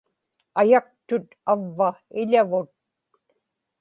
ayaktut 0.61 1.25
avva 1.51 1.89
iḷavut 2.21 2.71